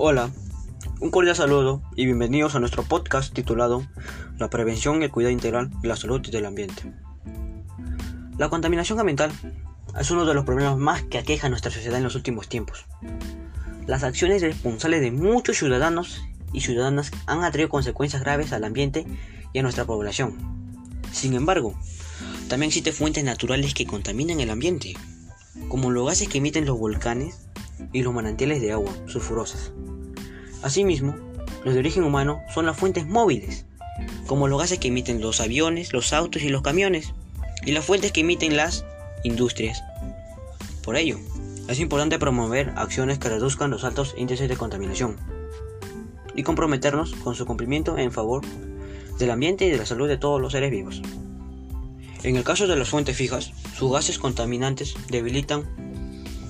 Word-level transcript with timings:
Hola, 0.00 0.30
un 1.00 1.10
cordial 1.10 1.34
saludo 1.34 1.82
y 1.96 2.04
bienvenidos 2.04 2.54
a 2.54 2.60
nuestro 2.60 2.84
podcast 2.84 3.34
titulado 3.34 3.84
La 4.38 4.48
prevención 4.48 5.02
y 5.02 5.06
el 5.06 5.10
cuidado 5.10 5.32
integral 5.32 5.70
de 5.80 5.88
la 5.88 5.96
salud 5.96 6.24
y 6.24 6.30
del 6.30 6.46
ambiente. 6.46 6.94
La 8.38 8.48
contaminación 8.48 9.00
ambiental 9.00 9.32
es 9.98 10.12
uno 10.12 10.24
de 10.24 10.34
los 10.34 10.44
problemas 10.44 10.76
más 10.76 11.02
que 11.02 11.18
aqueja 11.18 11.48
a 11.48 11.50
nuestra 11.50 11.72
sociedad 11.72 11.98
en 11.98 12.04
los 12.04 12.14
últimos 12.14 12.48
tiempos. 12.48 12.86
Las 13.88 14.04
acciones 14.04 14.40
responsables 14.40 15.00
de 15.00 15.10
muchos 15.10 15.58
ciudadanos 15.58 16.22
y 16.52 16.60
ciudadanas 16.60 17.10
han 17.26 17.42
atraído 17.42 17.68
consecuencias 17.68 18.22
graves 18.22 18.52
al 18.52 18.62
ambiente 18.62 19.04
y 19.52 19.58
a 19.58 19.62
nuestra 19.62 19.84
población. 19.84 20.38
Sin 21.10 21.34
embargo, 21.34 21.74
también 22.48 22.68
existen 22.68 22.94
fuentes 22.94 23.24
naturales 23.24 23.74
que 23.74 23.84
contaminan 23.84 24.38
el 24.38 24.50
ambiente, 24.50 24.94
como 25.68 25.90
los 25.90 26.06
gases 26.06 26.28
que 26.28 26.38
emiten 26.38 26.66
los 26.66 26.78
volcanes 26.78 27.48
y 27.92 28.02
los 28.02 28.14
manantiales 28.14 28.60
de 28.60 28.70
agua 28.70 28.92
sulfurosas. 29.06 29.72
Asimismo, 30.62 31.14
los 31.64 31.74
de 31.74 31.80
origen 31.80 32.04
humano 32.04 32.40
son 32.52 32.66
las 32.66 32.76
fuentes 32.76 33.06
móviles, 33.06 33.64
como 34.26 34.48
los 34.48 34.60
gases 34.60 34.78
que 34.78 34.88
emiten 34.88 35.20
los 35.20 35.40
aviones, 35.40 35.92
los 35.92 36.12
autos 36.12 36.42
y 36.42 36.48
los 36.48 36.62
camiones, 36.62 37.12
y 37.64 37.72
las 37.72 37.84
fuentes 37.84 38.12
que 38.12 38.20
emiten 38.20 38.56
las 38.56 38.84
industrias. 39.24 39.82
Por 40.82 40.96
ello, 40.96 41.18
es 41.68 41.80
importante 41.80 42.18
promover 42.18 42.72
acciones 42.76 43.18
que 43.18 43.28
reduzcan 43.28 43.70
los 43.70 43.84
altos 43.84 44.14
índices 44.16 44.48
de 44.48 44.56
contaminación 44.56 45.16
y 46.34 46.42
comprometernos 46.42 47.14
con 47.14 47.34
su 47.34 47.44
cumplimiento 47.44 47.98
en 47.98 48.12
favor 48.12 48.42
del 49.18 49.30
ambiente 49.30 49.66
y 49.66 49.70
de 49.70 49.76
la 49.76 49.86
salud 49.86 50.08
de 50.08 50.16
todos 50.16 50.40
los 50.40 50.52
seres 50.52 50.70
vivos. 50.70 51.02
En 52.22 52.36
el 52.36 52.44
caso 52.44 52.66
de 52.66 52.76
las 52.76 52.88
fuentes 52.88 53.16
fijas, 53.16 53.52
sus 53.76 53.92
gases 53.92 54.18
contaminantes 54.18 54.94
debilitan 55.08 55.64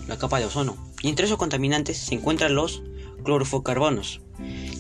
la 0.06 0.16
capa 0.16 0.38
de 0.38 0.46
ozono, 0.46 0.76
y 1.02 1.08
entre 1.08 1.26
esos 1.26 1.38
contaminantes 1.38 1.98
se 1.98 2.14
encuentran 2.14 2.54
los 2.54 2.82
clorofocarbonos, 3.24 4.20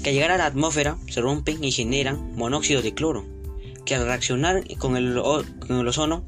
que 0.02 0.10
al 0.10 0.14
llegar 0.14 0.30
a 0.30 0.38
la 0.38 0.46
atmósfera 0.46 0.96
se 1.08 1.20
rompen 1.20 1.62
y 1.62 1.72
generan 1.72 2.34
monóxido 2.36 2.82
de 2.82 2.94
cloro, 2.94 3.24
que 3.84 3.94
al 3.94 4.04
reaccionar 4.04 4.64
con 4.78 4.96
el, 4.96 5.16
ozono 5.18 6.24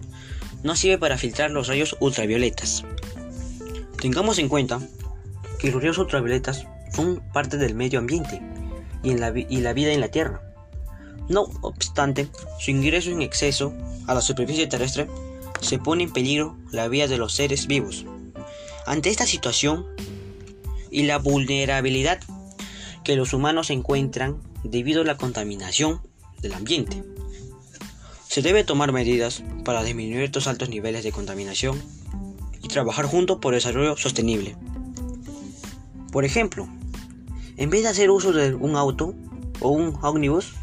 no 0.62 0.76
sirve 0.76 0.98
para 0.98 1.18
filtrar 1.18 1.50
los 1.50 1.68
rayos 1.68 1.96
ultravioletas. 2.00 2.84
Tengamos 4.00 4.38
en 4.38 4.48
cuenta 4.48 4.80
que 5.58 5.70
los 5.70 5.82
rayos 5.82 5.98
ultravioletas 5.98 6.66
son 6.92 7.22
parte 7.32 7.56
del 7.56 7.74
medio 7.74 7.98
ambiente 7.98 8.42
y, 9.02 9.10
en 9.10 9.46
y 9.48 9.60
la 9.60 9.72
vida 9.72 9.92
en 9.92 10.00
la 10.00 10.08
Tierra. 10.08 10.42
No 11.28 11.46
obstante, 11.60 12.28
su 12.58 12.72
ingreso 12.72 13.10
en 13.10 13.22
exceso 13.22 13.72
a 14.06 14.14
la 14.14 14.20
superficie 14.20 14.66
terrestre 14.66 15.06
se 15.60 15.78
pone 15.78 16.04
en 16.04 16.12
peligro 16.12 16.56
la 16.72 16.88
vida 16.88 17.06
de 17.06 17.18
los 17.18 17.34
seres 17.34 17.66
vivos. 17.66 18.04
Ante 18.86 19.10
esta 19.10 19.26
situación 19.26 19.86
y 20.90 21.04
la 21.04 21.18
vulnerabilidad 21.18 22.20
que 23.04 23.16
los 23.16 23.32
humanos 23.32 23.70
encuentran 23.70 24.40
debido 24.64 25.02
a 25.02 25.04
la 25.04 25.16
contaminación 25.16 26.00
del 26.40 26.54
ambiente, 26.54 27.02
se 28.28 28.42
debe 28.42 28.62
tomar 28.62 28.92
medidas 28.92 29.42
para 29.64 29.82
disminuir 29.82 30.22
estos 30.22 30.46
altos 30.46 30.68
niveles 30.68 31.02
de 31.02 31.12
contaminación 31.12 31.82
y 32.62 32.68
trabajar 32.68 33.06
juntos 33.06 33.38
por 33.40 33.54
desarrollo 33.54 33.96
sostenible. 33.96 34.56
Por 36.12 36.24
ejemplo, 36.24 36.68
en 37.56 37.70
vez 37.70 37.82
de 37.82 37.88
hacer 37.88 38.10
uso 38.10 38.32
de 38.32 38.54
un 38.54 38.76
auto 38.76 39.14
o 39.60 39.70
un 39.70 39.98
ómnibus, 40.02 40.54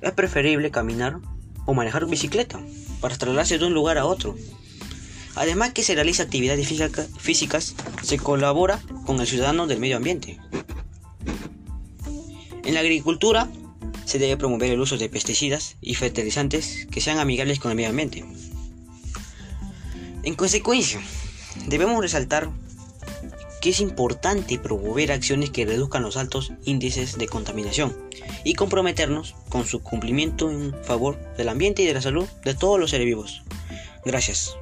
es 0.00 0.12
preferible 0.12 0.70
caminar 0.70 1.18
o 1.66 1.74
manejar 1.74 2.06
bicicleta 2.06 2.60
para 3.00 3.16
trasladarse 3.16 3.58
de 3.58 3.66
un 3.66 3.74
lugar 3.74 3.98
a 3.98 4.06
otro. 4.06 4.34
Además 5.36 5.72
que 5.72 5.82
se 5.82 5.94
realiza 5.94 6.24
actividades 6.24 6.68
físicas, 7.18 7.74
se 8.02 8.18
colabora 8.18 8.80
con 9.04 9.20
el 9.20 9.26
ciudadano 9.26 9.66
del 9.66 9.80
medio 9.80 9.96
ambiente. 9.96 10.38
En 12.64 12.74
la 12.74 12.80
agricultura 12.80 13.48
se 14.04 14.18
debe 14.18 14.36
promover 14.36 14.70
el 14.70 14.80
uso 14.80 14.96
de 14.96 15.08
pesticidas 15.08 15.76
y 15.80 15.94
fertilizantes 15.94 16.86
que 16.90 17.00
sean 17.00 17.18
amigables 17.18 17.58
con 17.58 17.70
el 17.70 17.76
medio 17.76 17.90
ambiente. 17.90 18.24
En 20.22 20.34
consecuencia, 20.34 21.00
debemos 21.66 22.00
resaltar 22.00 22.50
que 23.60 23.70
es 23.70 23.80
importante 23.80 24.58
promover 24.58 25.10
acciones 25.10 25.50
que 25.50 25.64
reduzcan 25.64 26.02
los 26.02 26.16
altos 26.16 26.52
índices 26.64 27.16
de 27.18 27.26
contaminación 27.26 27.96
y 28.44 28.54
comprometernos 28.54 29.34
con 29.48 29.66
su 29.66 29.82
cumplimiento 29.82 30.50
en 30.50 30.74
favor 30.84 31.18
del 31.36 31.48
ambiente 31.48 31.82
y 31.82 31.86
de 31.86 31.94
la 31.94 32.02
salud 32.02 32.28
de 32.44 32.54
todos 32.54 32.78
los 32.78 32.90
seres 32.90 33.06
vivos. 33.06 33.42
Gracias. 34.04 34.56